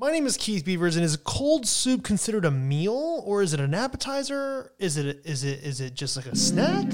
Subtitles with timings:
[0.00, 3.60] My name is Keith Beavers, and is cold soup considered a meal, or is it
[3.60, 4.72] an appetizer?
[4.78, 6.90] Is it is it is it just like a snack?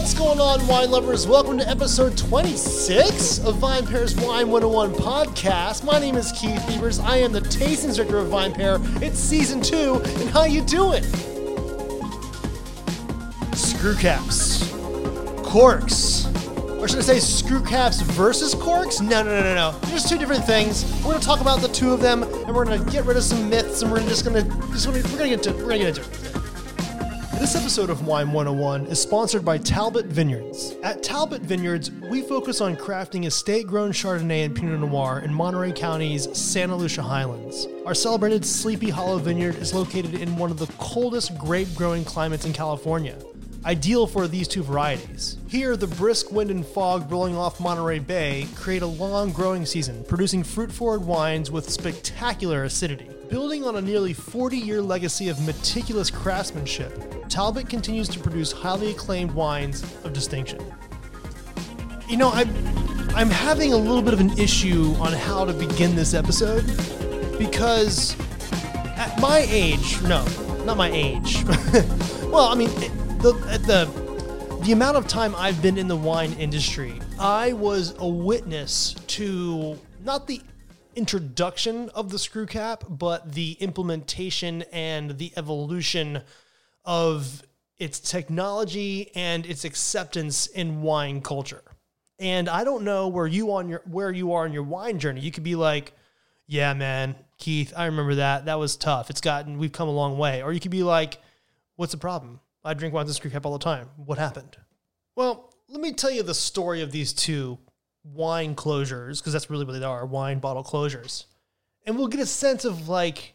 [0.00, 1.26] What's going on, wine lovers?
[1.26, 5.84] Welcome to episode 26 of VinePair's Wine 101 podcast.
[5.84, 6.98] My name is Keith Beavers.
[6.98, 9.02] I am the tasting director of VinePair.
[9.02, 11.02] It's season two, and how you doing?
[13.52, 14.70] Screw caps,
[15.44, 16.24] corks,
[16.78, 19.02] or should I say screw caps versus corks?
[19.02, 19.78] No, no, no, no, no.
[19.88, 20.90] There's two different things.
[21.04, 23.50] We're gonna talk about the two of them, and we're gonna get rid of some
[23.50, 26.00] myths, and we're just gonna just gonna, we're gonna get to we're gonna get into
[26.00, 26.19] it.
[27.40, 30.74] This episode of Wine 101 is sponsored by Talbott Vineyards.
[30.82, 35.72] At Talbott Vineyards, we focus on crafting estate grown Chardonnay and Pinot Noir in Monterey
[35.72, 37.66] County's Santa Lucia Highlands.
[37.86, 42.44] Our celebrated Sleepy Hollow Vineyard is located in one of the coldest grape growing climates
[42.44, 43.16] in California.
[43.64, 45.38] Ideal for these two varieties.
[45.48, 50.04] Here, the brisk wind and fog rolling off Monterey Bay create a long growing season,
[50.04, 53.08] producing fruit forward wines with spectacular acidity.
[53.30, 58.90] Building on a nearly 40 year legacy of meticulous craftsmanship, Talbott continues to produce highly
[58.90, 60.60] acclaimed wines of distinction.
[62.08, 62.48] You know, I'm,
[63.14, 66.66] I'm having a little bit of an issue on how to begin this episode
[67.38, 68.18] because
[68.96, 70.24] at my age, no,
[70.64, 71.44] not my age.
[72.24, 72.70] well, I mean,
[73.20, 73.32] the,
[73.64, 74.10] the
[74.64, 79.78] the amount of time I've been in the wine industry, I was a witness to
[80.04, 80.42] not the
[80.94, 86.22] introduction of the screw cap, but the implementation and the evolution
[86.84, 87.42] of
[87.78, 91.62] its technology and its acceptance in wine culture.
[92.18, 95.22] And I don't know where you on your where you are in your wine journey.
[95.22, 95.94] You could be like,
[96.46, 98.44] "Yeah, man, Keith, I remember that.
[98.44, 99.08] That was tough.
[99.08, 101.22] It's gotten we've come a long way." Or you could be like,
[101.76, 102.40] "What's the problem?
[102.62, 103.88] I drink wine with screw cap all the time.
[103.96, 104.58] What happened?"
[105.16, 107.58] Well, let me tell you the story of these two
[108.04, 111.26] wine closures because that's really what they are, wine bottle closures.
[111.86, 113.34] And we'll get a sense of like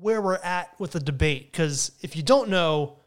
[0.00, 2.98] where we're at with the debate because if you don't know,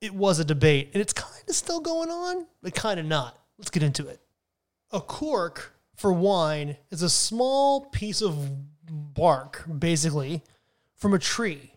[0.00, 3.38] it was a debate and it's kind of still going on, but kind of not.
[3.58, 4.20] Let's get into it.
[4.92, 8.48] A cork for wine is a small piece of
[8.90, 10.42] bark, basically,
[10.96, 11.74] from a tree.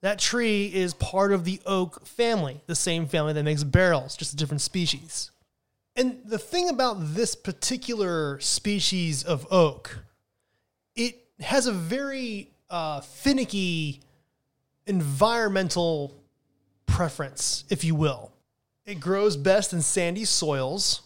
[0.00, 4.32] That tree is part of the oak family, the same family that makes barrels, just
[4.32, 5.32] a different species.
[5.98, 9.98] And the thing about this particular species of oak,
[10.94, 14.00] it has a very uh, finicky
[14.86, 16.14] environmental
[16.86, 18.30] preference, if you will.
[18.86, 21.00] It grows best in sandy soils,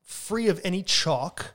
[0.00, 1.52] free of any chalk.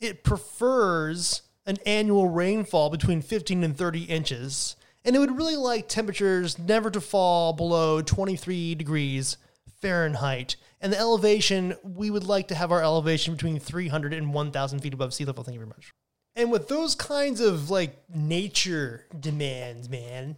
[0.00, 5.88] It prefers an annual rainfall between 15 and 30 inches, and it would really like
[5.88, 9.38] temperatures never to fall below 23 degrees
[9.80, 10.54] Fahrenheit.
[10.82, 14.92] And the elevation, we would like to have our elevation between 300 and 1,000 feet
[14.92, 15.44] above sea level.
[15.44, 15.92] Thank you very much.
[16.34, 20.36] And with those kinds of like nature demands, man,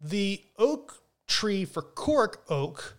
[0.00, 2.96] the oak tree for cork oak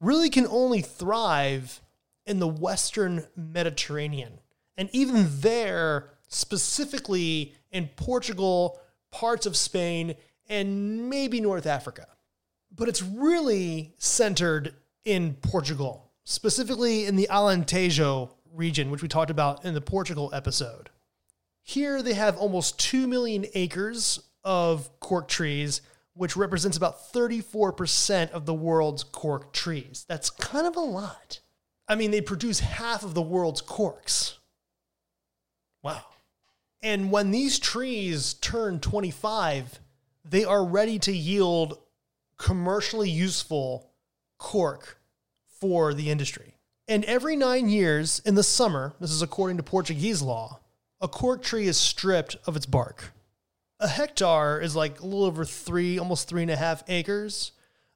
[0.00, 1.80] really can only thrive
[2.26, 4.40] in the Western Mediterranean.
[4.76, 8.80] And even there, specifically in Portugal,
[9.10, 10.14] parts of Spain,
[10.48, 12.06] and maybe North Africa.
[12.74, 14.74] But it's really centered
[15.04, 20.90] in Portugal, specifically in the Alentejo region, which we talked about in the Portugal episode.
[21.62, 25.80] Here they have almost 2 million acres of cork trees,
[26.12, 30.04] which represents about 34% of the world's cork trees.
[30.06, 31.40] That's kind of a lot.
[31.88, 34.38] I mean, they produce half of the world's corks.
[35.82, 36.04] Wow.
[36.82, 39.80] And when these trees turn 25,
[40.26, 41.78] they are ready to yield
[42.36, 43.90] commercially useful
[44.36, 44.97] cork
[45.60, 46.54] for the industry.
[46.86, 50.60] And every nine years in the summer, this is according to Portuguese law,
[51.00, 53.12] a cork tree is stripped of its bark.
[53.80, 57.52] A hectare is like a little over three, almost three and a half acres.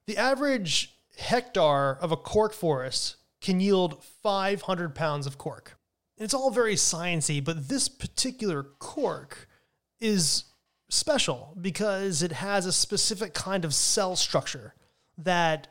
[0.07, 5.77] The average hectare of a cork forest can yield 500 pounds of cork.
[6.17, 9.49] And it's all very sciencey, but this particular cork
[9.99, 10.45] is
[10.89, 14.75] special because it has a specific kind of cell structure
[15.17, 15.67] that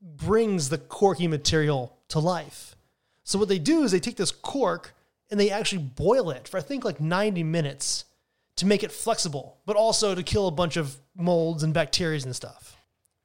[0.00, 2.76] brings the corky material to life.
[3.24, 4.94] So what they do is they take this cork
[5.30, 8.04] and they actually boil it for I think like 90 minutes
[8.56, 12.34] to make it flexible, but also to kill a bunch of molds and bacteria and
[12.34, 12.76] stuff.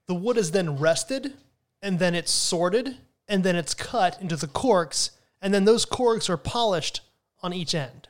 [0.07, 1.33] The wood is then rested
[1.81, 2.97] and then it's sorted
[3.27, 7.01] and then it's cut into the corks and then those corks are polished
[7.41, 8.07] on each end.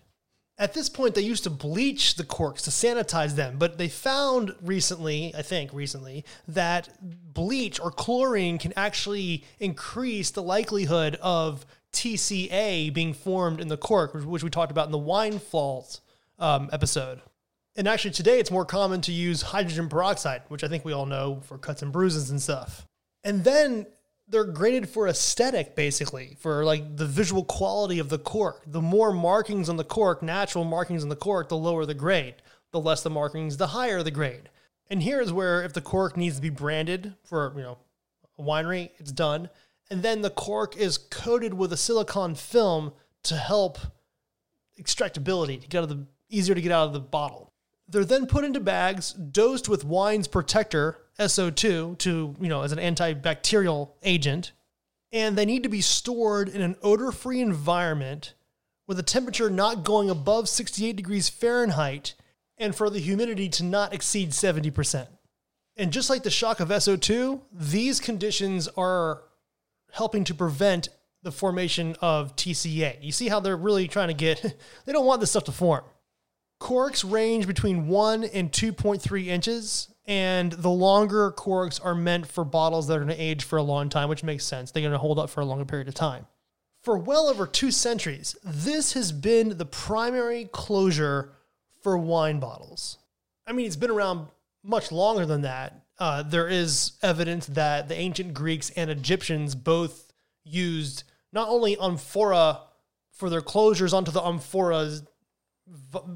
[0.61, 4.53] At this point, they used to bleach the corks to sanitize them, but they found
[4.61, 12.93] recently, I think recently, that bleach or chlorine can actually increase the likelihood of TCA
[12.93, 15.99] being formed in the cork, which we talked about in the wine fault
[16.37, 17.21] um, episode.
[17.75, 21.07] And actually, today it's more common to use hydrogen peroxide, which I think we all
[21.07, 22.85] know for cuts and bruises and stuff.
[23.23, 23.87] And then
[24.31, 28.63] they're graded for aesthetic basically for like the visual quality of the cork.
[28.65, 32.35] The more markings on the cork natural markings on the cork the lower the grade.
[32.71, 34.49] The less the markings the higher the grade.
[34.89, 37.77] And here's where if the cork needs to be branded for you know
[38.39, 39.49] a winery it's done.
[39.89, 42.93] And then the cork is coated with a silicone film
[43.23, 43.77] to help
[44.79, 47.51] extractability to get out of the easier to get out of the bottle.
[47.89, 52.79] They're then put into bags dosed with wine's protector SO2 to, you know, as an
[52.79, 54.51] antibacterial agent,
[55.11, 58.33] and they need to be stored in an odor-free environment
[58.87, 62.15] with a temperature not going above 68 degrees Fahrenheit
[62.57, 65.07] and for the humidity to not exceed 70%.
[65.77, 69.23] And just like the shock of SO2, these conditions are
[69.91, 70.89] helping to prevent
[71.23, 72.97] the formation of TCA.
[73.01, 74.41] You see how they're really trying to get,
[74.85, 75.83] they don't want this stuff to form.
[76.59, 82.87] Corks range between 1 and 2.3 inches, and the longer corks are meant for bottles
[82.87, 84.71] that are going to age for a long time, which makes sense.
[84.71, 86.25] They're going to hold up for a longer period of time.
[86.81, 91.33] For well over two centuries, this has been the primary closure
[91.81, 92.97] for wine bottles.
[93.45, 94.27] I mean, it's been around
[94.63, 95.83] much longer than that.
[95.99, 100.11] Uh, there is evidence that the ancient Greeks and Egyptians both
[100.43, 102.61] used not only amphora
[103.11, 105.05] for their closures onto the amphoras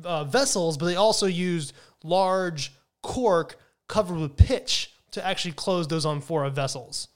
[0.03, 1.73] uh, vessels, but they also used
[2.03, 2.73] large
[3.03, 7.07] cork covered with pitch to actually close those amphora vessels.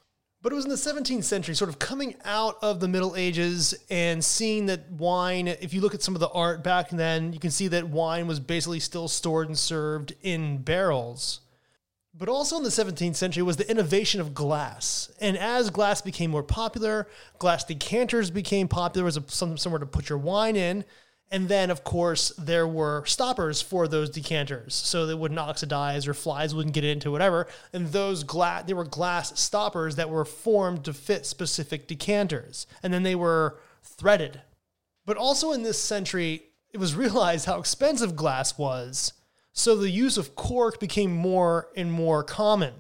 [0.42, 3.76] But it was in the 17th century, sort of coming out of the Middle Ages
[3.90, 7.40] and seeing that wine, if you look at some of the art back then, you
[7.40, 11.42] can see that wine was basically still stored and served in barrels.
[12.14, 15.12] But also in the 17th century was the innovation of glass.
[15.20, 17.08] And as glass became more popular,
[17.38, 20.86] glass decanters became popular as a, somewhere to put your wine in.
[21.32, 26.16] And then, of course, there were stoppers for those decanters, so they wouldn't oxidize or
[26.16, 27.48] flies wouldn't get into whatever.
[27.72, 32.92] And those glass, they were glass stoppers that were formed to fit specific decanters, and
[32.92, 34.42] then they were threaded.
[35.06, 39.14] But also in this century, it was realized how expensive glass was,
[39.54, 42.74] so the use of cork became more and more common.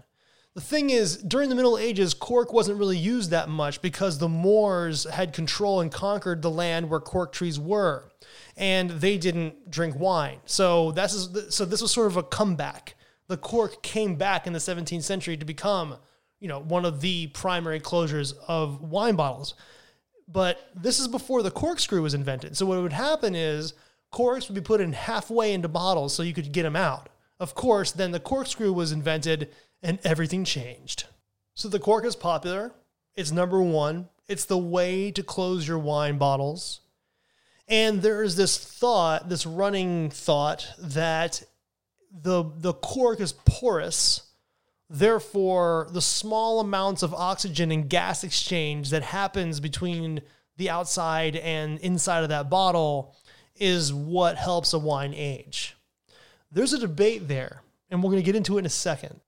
[0.56, 4.28] The thing is, during the Middle Ages, cork wasn't really used that much because the
[4.28, 8.09] Moors had control and conquered the land where cork trees were
[8.58, 10.40] and they didn't drink wine.
[10.46, 12.96] So that's so this was sort of a comeback.
[13.28, 15.98] The cork came back in the 17th century to become,
[16.40, 19.54] you know, one of the primary closures of wine bottles.
[20.28, 22.58] But this is before the corkscrew was invented.
[22.58, 23.74] So what would happen is
[24.12, 27.10] corks would be put in halfway into bottles so you could get them out.
[27.40, 29.50] Of course, then the corkscrew was invented
[29.82, 31.06] and everything changed.
[31.56, 32.74] So the cork is popular.
[33.16, 34.10] It's number one.
[34.28, 36.82] It's the way to close your wine bottles.
[37.70, 41.44] And there's this thought, this running thought that
[42.12, 44.24] the the cork is porous,
[44.90, 50.22] therefore the small amounts of oxygen and gas exchange that happens between
[50.58, 53.16] the outside and inside of that bottle
[53.56, 55.76] is what helps a wine age.
[56.52, 57.62] There's a debate there,
[57.92, 59.20] and we're going to get into it in a second.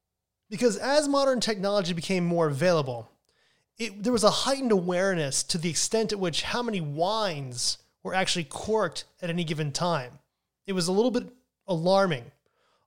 [0.49, 3.09] Because as modern technology became more available,
[3.77, 8.13] it, there was a heightened awareness to the extent at which how many wines were
[8.13, 10.19] actually corked at any given time.
[10.65, 11.27] It was a little bit
[11.67, 12.31] alarming.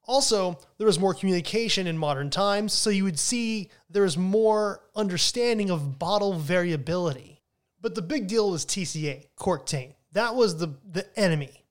[0.07, 4.81] Also, there was more communication in modern times, so you would see there was more
[4.95, 7.41] understanding of bottle variability.
[7.81, 9.95] But the big deal was TCA, cork taint.
[10.13, 11.65] That was the, the enemy.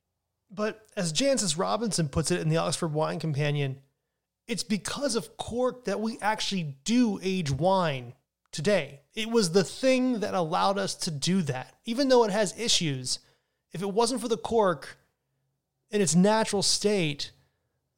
[0.50, 3.80] But as Jancis Robinson puts it in the Oxford Wine Companion,
[4.48, 8.14] it's because of cork that we actually do age wine
[8.52, 9.02] today.
[9.16, 11.76] It was the thing that allowed us to do that.
[11.86, 13.20] Even though it has issues,
[13.74, 14.98] if it wasn't for the cork
[15.90, 17.32] in its natural state,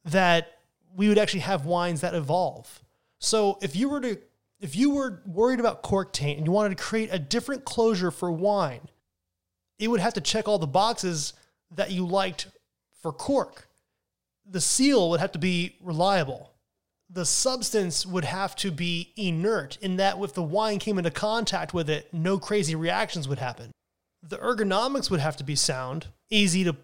[0.04, 0.58] that
[0.94, 2.82] we would actually have wines that evolve.
[3.18, 4.18] So if you were to
[4.58, 8.10] if you were worried about cork taint and you wanted to create a different closure
[8.10, 8.88] for wine,
[9.78, 11.34] it would have to check all the boxes
[11.70, 12.48] that you liked
[13.02, 13.68] for cork.
[14.48, 16.52] The seal would have to be reliable.
[17.10, 21.74] The substance would have to be inert in that if the wine came into contact
[21.74, 23.72] with it, no crazy reactions would happen
[24.28, 26.76] the ergonomics would have to be sound, easy to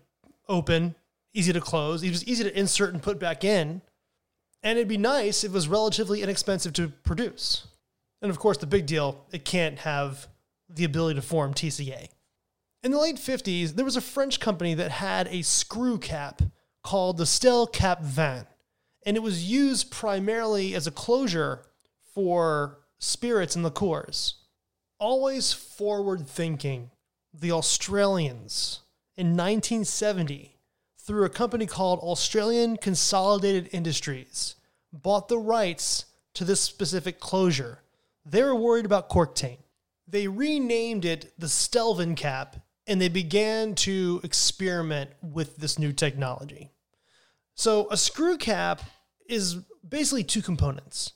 [0.48, 0.94] open,
[1.34, 3.82] easy to close, was easy to insert and put back in.
[4.62, 7.66] And it'd be nice if it was relatively inexpensive to produce.
[8.20, 10.28] And of course, the big deal, it can't have
[10.68, 12.08] the ability to form TCA.
[12.82, 16.42] In the late 50s, there was a French company that had a screw cap
[16.82, 18.46] called the Stelcap-Vin,
[19.04, 21.64] and it was used primarily as a closure
[22.14, 24.36] for spirits and liqueurs.
[24.98, 26.90] Always forward thinking,
[27.32, 28.80] the Australians
[29.16, 30.56] in 1970,
[30.98, 34.56] through a company called Australian Consolidated Industries,
[34.92, 37.82] bought the rights to this specific closure.
[38.24, 39.60] They were worried about cork taint.
[40.06, 46.70] They renamed it the Stelvin cap and they began to experiment with this new technology.
[47.54, 48.82] So a screw cap
[49.28, 49.56] is
[49.88, 51.12] basically two components.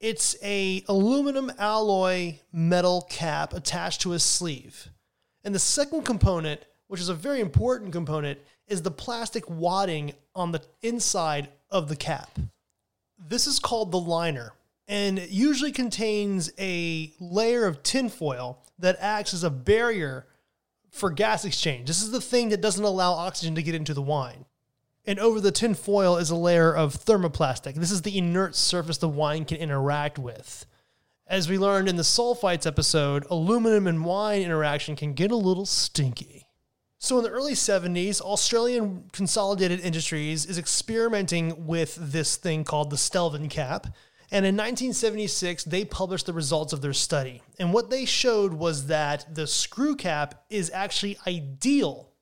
[0.00, 4.90] It's a aluminum alloy metal cap attached to a sleeve.
[5.46, 10.50] And the second component, which is a very important component, is the plastic wadding on
[10.50, 12.36] the inside of the cap.
[13.16, 14.52] This is called the liner
[14.88, 20.26] and it usually contains a layer of tinfoil that acts as a barrier
[20.90, 21.86] for gas exchange.
[21.86, 24.46] This is the thing that doesn't allow oxygen to get into the wine.
[25.04, 27.74] And over the tinfoil is a layer of thermoplastic.
[27.74, 30.66] This is the inert surface the wine can interact with.
[31.28, 35.66] As we learned in the sulfites episode, aluminum and wine interaction can get a little
[35.66, 36.46] stinky.
[36.98, 42.96] So in the early 70s, Australian Consolidated Industries is experimenting with this thing called the
[42.96, 43.88] Stelvin cap.
[44.30, 47.42] And in 1976, they published the results of their study.
[47.58, 52.12] And what they showed was that the screw cap is actually ideal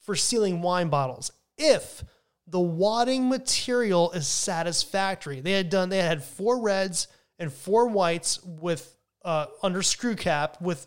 [0.00, 2.02] for sealing wine bottles if
[2.46, 5.40] the wadding material is satisfactory.
[5.40, 10.60] They had done they had four reds and four whites with uh, under screw cap
[10.60, 10.86] with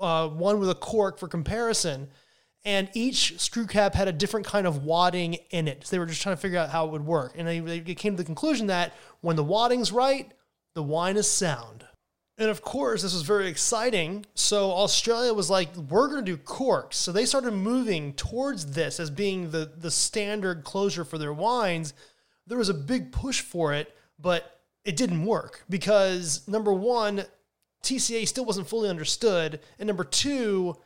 [0.00, 2.08] uh, one with a cork for comparison.
[2.64, 5.86] And each screw cap had a different kind of wadding in it.
[5.86, 7.34] So they were just trying to figure out how it would work.
[7.36, 10.32] And they, they came to the conclusion that when the wadding's right,
[10.74, 11.84] the wine is sound.
[12.38, 14.26] And of course, this was very exciting.
[14.34, 16.96] So Australia was like, we're going to do corks.
[16.96, 21.94] So they started moving towards this as being the, the standard closure for their wines.
[22.46, 24.55] There was a big push for it, but
[24.86, 27.24] it didn't work because number one,
[27.82, 29.60] TCA still wasn't fully understood.
[29.78, 30.76] And number two,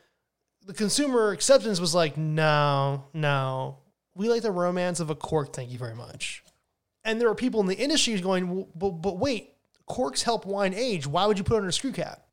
[0.66, 3.78] the consumer acceptance was like, no, no,
[4.14, 5.52] we like the romance of a cork.
[5.52, 6.42] Thank you very much.
[7.04, 9.54] And there were people in the industry going, but, but wait,
[9.86, 11.06] corks help wine age.
[11.06, 12.26] Why would you put it under a screw cap?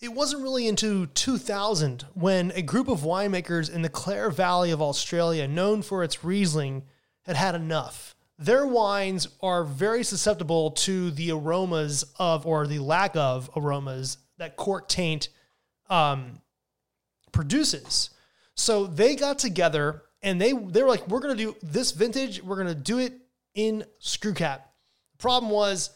[0.00, 4.82] It wasn't really into 2000 when a group of winemakers in the Clare Valley of
[4.82, 6.82] Australia, known for its Riesling,
[7.22, 8.16] had had enough.
[8.42, 14.56] Their wines are very susceptible to the aromas of, or the lack of aromas that
[14.56, 15.28] cork taint
[15.88, 16.40] um,
[17.30, 18.10] produces.
[18.56, 22.56] So they got together and they they were like, we're gonna do this vintage, we're
[22.56, 23.14] gonna do it
[23.54, 24.72] in screw cap.
[25.18, 25.90] Problem was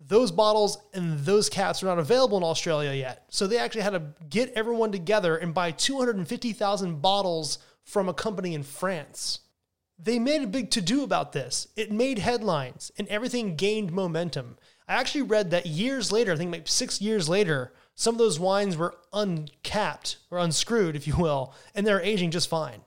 [0.00, 3.26] those bottles and those caps are not available in Australia yet.
[3.28, 8.54] So they actually had to get everyone together and buy 250,000 bottles from a company
[8.54, 9.38] in France.
[10.04, 11.68] They made a big to do about this.
[11.76, 14.58] It made headlines and everything gained momentum.
[14.88, 18.40] I actually read that years later, I think maybe six years later, some of those
[18.40, 22.80] wines were uncapped or unscrewed, if you will, and they're aging just fine.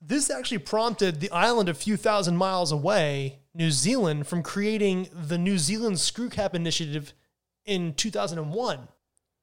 [0.00, 5.38] This actually prompted the island a few thousand miles away, New Zealand, from creating the
[5.38, 7.14] New Zealand Screw Cap Initiative
[7.64, 8.88] in 2001.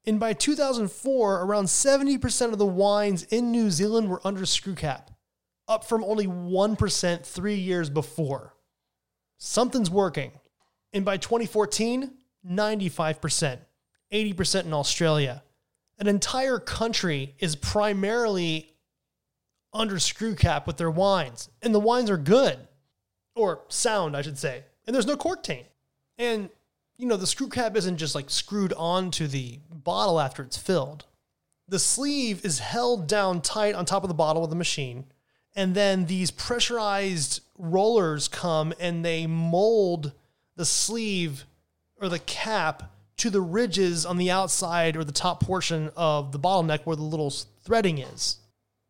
[0.06, 5.12] And by 2004, around 70% of the wines in New Zealand were under screw cap,
[5.70, 8.56] up from only 1% three years before.
[9.38, 10.32] Something's working.
[10.92, 12.12] And by 2014,
[12.46, 13.60] 95%,
[14.12, 15.44] 80% in Australia.
[16.00, 18.74] An entire country is primarily
[19.72, 22.58] under screw cap with their wines, and the wines are good
[23.36, 24.64] or sound, I should say.
[24.88, 25.68] And there's no cork taint.
[26.18, 26.50] And
[26.98, 31.06] you know, the screw cap isn't just like screwed onto the bottle after it's filled.
[31.68, 35.06] The sleeve is held down tight on top of the bottle with a machine,
[35.56, 40.13] and then these pressurized rollers come and they mold
[40.56, 41.46] the sleeve
[42.00, 46.39] or the cap to the ridges on the outside or the top portion of the
[46.39, 48.38] bottleneck where the little threading is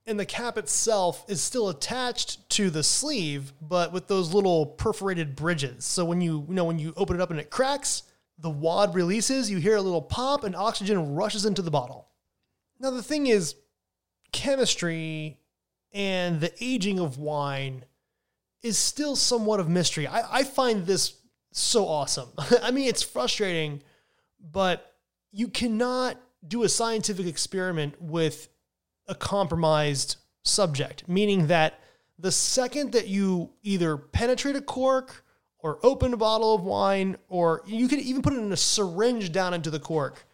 [0.10, 5.36] and the cap itself is still attached to the sleeve, but with those little perforated
[5.36, 5.86] bridges.
[5.86, 8.04] So when you, you know when you open it up and it cracks,
[8.40, 12.08] the wad releases, you hear a little pop, and oxygen rushes into the bottle.
[12.80, 13.56] Now the thing is,
[14.32, 15.39] chemistry
[15.94, 17.86] and the aging of wine
[18.62, 20.08] is still somewhat of mystery.
[20.08, 21.16] I, I find this
[21.52, 22.30] so awesome.
[22.62, 23.82] I mean, it's frustrating,
[24.40, 24.94] but
[25.32, 26.18] you cannot
[26.48, 28.50] do a scientific experiment with
[29.08, 31.80] a compromised subject, meaning that
[32.18, 35.24] the second that you either penetrate a cork
[35.60, 39.32] or open a bottle of wine, or you could even put it in a syringe
[39.32, 40.26] down into the cork,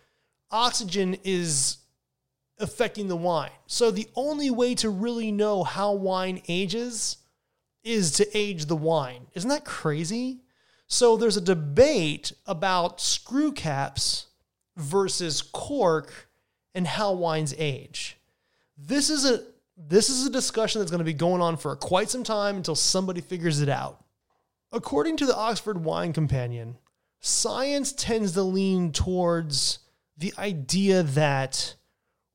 [0.51, 1.77] oxygen is
[2.59, 3.51] affecting the wine.
[3.67, 7.17] So the only way to really know how wine ages
[7.83, 9.27] is to age the wine.
[9.33, 10.41] Isn't that crazy?
[10.88, 14.27] So there's a debate about screw caps
[14.75, 16.29] versus cork
[16.74, 18.17] and how wines age.
[18.77, 19.43] This is a
[19.77, 22.75] this is a discussion that's going to be going on for quite some time until
[22.75, 24.05] somebody figures it out.
[24.71, 26.77] According to the Oxford Wine Companion,
[27.19, 29.79] science tends to lean towards
[30.17, 31.75] the idea that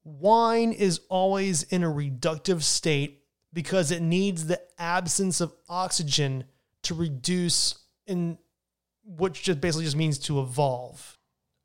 [0.04, 6.44] wine is always in a reductive state because it needs the absence of oxygen
[6.82, 8.38] to reduce in
[9.04, 11.18] which just basically just means to evolve.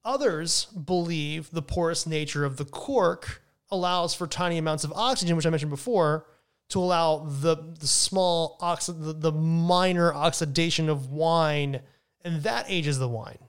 [0.03, 5.45] Others believe the porous nature of the cork allows for tiny amounts of oxygen, which
[5.45, 6.25] I mentioned before,
[6.69, 11.81] to allow the, the small oxi- the, the minor oxidation of wine,
[12.23, 13.39] and that ages the wine.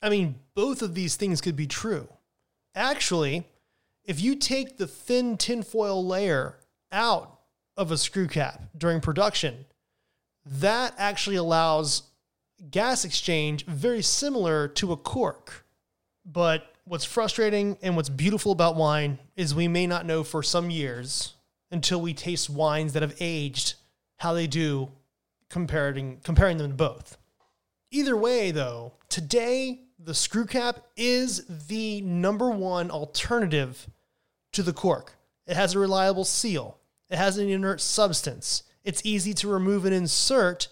[0.00, 2.08] I mean, both of these things could be true.
[2.74, 3.46] Actually,
[4.04, 6.58] if you take the thin tinfoil layer
[6.90, 7.40] out
[7.76, 9.64] of a screw cap during production,
[10.44, 12.04] that actually allows
[12.70, 15.64] gas exchange very similar to a cork.
[16.24, 20.70] But what's frustrating and what's beautiful about wine is we may not know for some
[20.70, 21.34] years
[21.70, 23.74] until we taste wines that have aged
[24.18, 24.90] how they do
[25.48, 27.18] comparing comparing them to both.
[27.90, 33.88] Either way though, today the screw cap is the number one alternative
[34.52, 35.14] to the cork.
[35.46, 36.78] It has a reliable seal.
[37.08, 38.64] It has an inert substance.
[38.84, 40.68] It's easy to remove and insert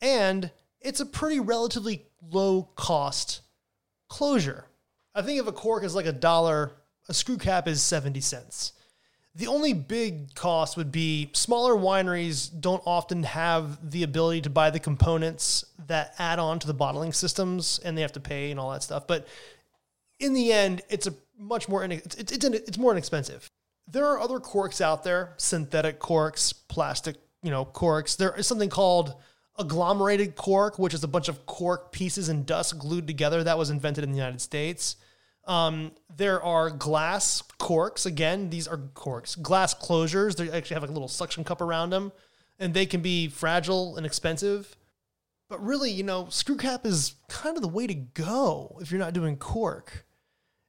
[0.00, 3.42] and it's a pretty relatively low cost
[4.08, 4.66] closure.
[5.14, 6.72] I think if a cork is like a dollar,
[7.08, 8.72] a screw cap is 70 cents.
[9.34, 14.68] The only big cost would be smaller wineries don't often have the ability to buy
[14.70, 18.60] the components that add on to the bottling systems and they have to pay and
[18.60, 19.06] all that stuff.
[19.06, 19.26] But
[20.20, 23.48] in the end, it's a much more, it's, it's, it's more inexpensive.
[23.88, 28.16] There are other corks out there, synthetic corks, plastic, you know, corks.
[28.16, 29.14] There is something called
[29.58, 33.42] agglomerated cork, which is a bunch of cork pieces and dust glued together.
[33.42, 34.96] That was invented in the United States.
[35.44, 38.06] Um, there are glass corks.
[38.06, 39.34] Again, these are corks.
[39.34, 40.36] Glass closures.
[40.36, 42.12] They actually have like a little suction cup around them,
[42.58, 44.76] and they can be fragile and expensive.
[45.48, 49.00] But really, you know, screw cap is kind of the way to go if you're
[49.00, 50.06] not doing cork.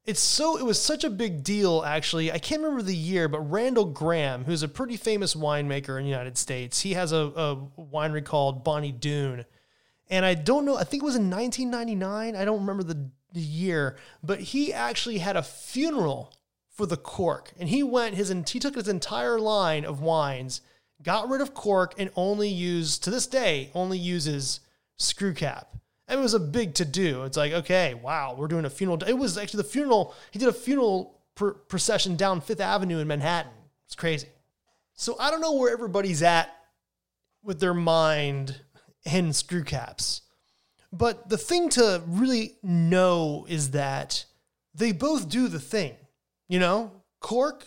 [0.06, 2.30] It's so it was such a big deal actually.
[2.30, 6.10] I can't remember the year, but Randall Grahm, who's a pretty famous winemaker in the
[6.10, 9.46] United States, he has a, a winery called Bonny Doon.
[10.10, 12.36] And I don't know, I think it was in 1999.
[12.36, 16.34] I don't remember the, the year, but he actually had a funeral
[16.70, 17.54] for the cork.
[17.60, 20.62] And he went his and he took his entire line of wines,
[21.02, 24.60] got rid of cork, and only used to this day only uses
[24.98, 25.76] screw cap
[26.08, 27.24] And it was a big to do.
[27.24, 29.02] It's like, okay, wow, we're doing a funeral.
[29.04, 30.14] It was actually the funeral.
[30.32, 33.52] He did a funeral pr- procession down Fifth Avenue in Manhattan.
[33.86, 34.28] It's crazy.
[34.94, 36.56] So I don't know where everybody's at
[37.44, 38.62] with their mind
[39.06, 40.22] and screw caps.
[40.94, 44.26] But the thing to really know is that
[44.76, 45.96] they both do the thing.
[46.48, 47.66] You know, cork,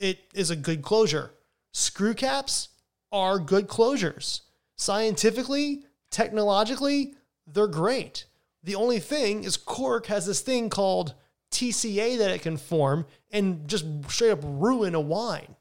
[0.00, 1.30] it is a good closure.
[1.72, 2.70] Screw caps
[3.12, 4.40] are good closures.
[4.76, 7.14] Scientifically, technologically,
[7.46, 8.26] they're great.
[8.64, 11.14] The only thing is cork has this thing called
[11.52, 15.54] TCA that it can form and just straight up ruin a wine.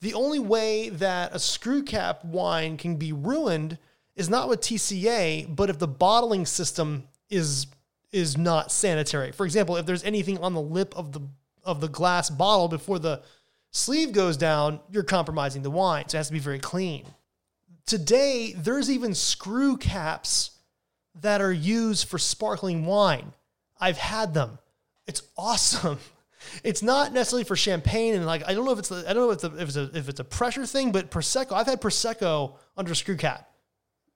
[0.00, 3.76] The only way that a screw cap wine can be ruined
[4.16, 7.66] is not with TCA, but if the bottling system is
[8.12, 9.32] is not sanitary.
[9.32, 11.20] For example, if there's anything on the lip of the
[11.64, 13.22] of the glass bottle before the
[13.72, 16.08] sleeve goes down, you're compromising the wine.
[16.08, 17.06] So it has to be very clean.
[17.86, 20.52] Today, there's even screw caps
[21.20, 23.32] that are used for sparkling wine.
[23.78, 24.58] I've had them.
[25.06, 25.98] It's awesome.
[26.62, 29.26] It's not necessarily for champagne, and like I don't know if it's the, I don't
[29.26, 31.52] know if if it's a, if it's a pressure thing, but prosecco.
[31.52, 33.48] I've had prosecco under screw cap.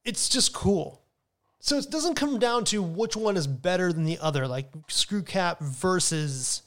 [0.04, 1.02] It's just cool.
[1.60, 5.22] So it doesn't come down to which one is better than the other, like screw
[5.22, 6.62] cap versus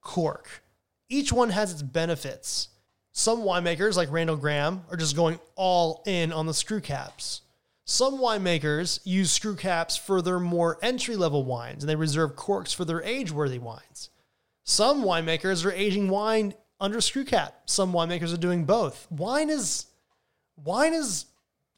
[0.00, 0.62] cork.
[1.08, 2.68] Each one has its benefits.
[3.12, 7.40] Some winemakers, like Randall Grahm, are just going all in on the screw caps.
[7.84, 12.72] Some winemakers use screw caps for their more entry level wines, and they reserve corks
[12.72, 14.10] for their age worthy wines.
[14.62, 17.62] Some winemakers are aging wine under screw cap.
[17.64, 19.10] Some winemakers are doing both.
[19.10, 19.86] Wine is,
[20.62, 21.24] wine is,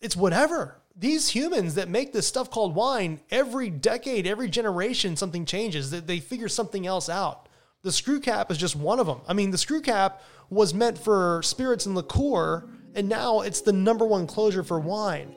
[0.00, 0.79] it's whatever.
[1.00, 5.90] These humans that make this stuff called wine, every decade, every generation, something changes.
[5.90, 7.48] They, figure something else out.
[7.82, 9.22] The screw cap is just one of them.
[9.26, 13.72] I mean, the screw cap was meant for spirits and liqueur, and now it's the
[13.72, 15.34] number one closure for wine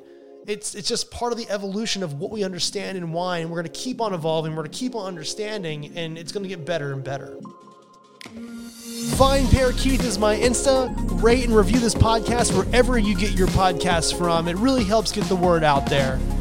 [0.48, 3.50] it's it's just part of the evolution of what we understand in wine.
[3.50, 4.52] We're going to keep on evolving.
[4.52, 7.38] We're going to keep on understanding, and it's going to get better and better.
[9.12, 10.92] Vine Pair Keith is my Insta.
[11.22, 14.48] Rate and review this podcast wherever you get your podcasts from.
[14.48, 16.20] It really helps get the word out there.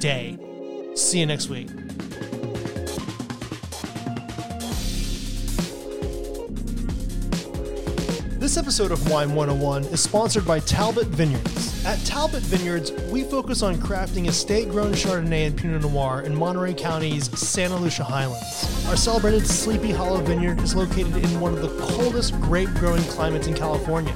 [0.00, 0.38] day.
[0.94, 1.68] See you next week.
[8.38, 11.84] This episode of Wine 101 is sponsored by Talbott Vineyards.
[11.84, 16.72] At Talbott Vineyards, we focus on crafting estate grown Chardonnay and Pinot Noir in Monterey
[16.72, 18.86] County's Santa Lucia Highlands.
[18.86, 23.48] Our celebrated Sleepy Hollow Vineyard is located in one of the coldest grape growing climates
[23.48, 24.14] in California,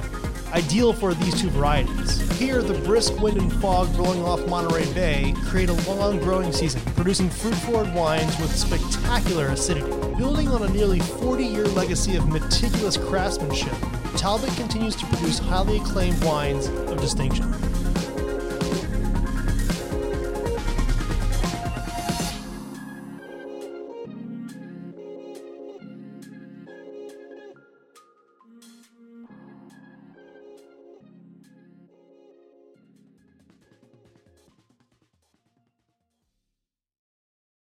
[0.53, 2.21] ideal for these two varieties.
[2.37, 6.81] Here, the brisk wind and fog blowing off Monterey Bay create a long growing season,
[6.95, 9.89] producing fruit forward wines with spectacular acidity.
[10.15, 13.73] Building on a nearly 40 year legacy of meticulous craftsmanship,
[14.15, 17.51] Talbott continues to produce highly acclaimed wines of distinction.